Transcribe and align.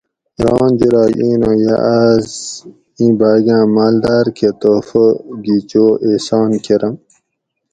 ران 0.43 0.71
جولاگ 0.79 1.13
اینوں 1.21 1.55
یہ 1.63 1.75
آس 2.01 2.29
ایں 2.97 3.13
باگاۤں 3.19 3.65
مالداۤر 3.75 4.25
کہ 4.37 4.49
تحفہ 4.59 5.05
گھی 5.43 5.57
چو 5.69 5.83
احسان 6.05 6.49
کۤرم 6.63 6.95